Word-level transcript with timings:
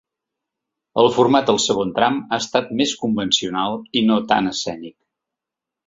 El 1.01 1.09
format 1.17 1.45
del 1.51 1.59
segon 1.67 1.93
tram 1.99 2.17
ha 2.23 2.41
estat 2.47 2.73
més 2.83 2.97
convencional 3.05 3.79
i 4.03 4.07
no 4.11 4.21
tan 4.33 4.55
escènic. 4.57 4.99